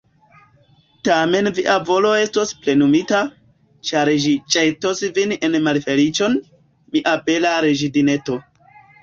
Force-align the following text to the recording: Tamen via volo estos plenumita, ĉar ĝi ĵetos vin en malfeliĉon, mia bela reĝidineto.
Tamen 1.07 1.49
via 1.57 1.75
volo 1.89 2.13
estos 2.21 2.53
plenumita, 2.63 3.19
ĉar 3.91 4.11
ĝi 4.25 4.33
ĵetos 4.57 5.03
vin 5.19 5.35
en 5.49 5.59
malfeliĉon, 5.69 6.41
mia 6.97 7.15
bela 7.31 7.55
reĝidineto. 7.69 8.41